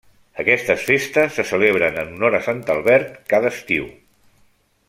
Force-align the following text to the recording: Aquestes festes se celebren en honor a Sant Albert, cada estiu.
Aquestes 0.43 0.85
festes 0.87 1.35
se 1.39 1.45
celebren 1.49 2.01
en 2.05 2.11
honor 2.15 2.39
a 2.39 2.41
Sant 2.49 2.65
Albert, 2.79 3.15
cada 3.35 3.53
estiu. 3.57 3.91